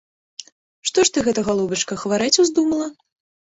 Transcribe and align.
Што 0.89 1.03
ж 1.09 1.13
ты 1.17 1.23
гэта, 1.27 1.43
галубачка, 1.49 1.99
хварэць 2.05 2.31
уздумала? 2.47 2.89